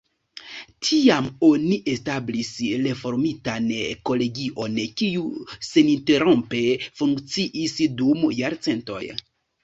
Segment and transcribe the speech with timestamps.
[0.85, 2.47] Tiam oni establis
[2.85, 3.67] reformitan
[4.11, 5.25] kolegion, kiu
[5.67, 6.63] seninterrompe
[7.03, 9.03] funkciis dum jarcentoj.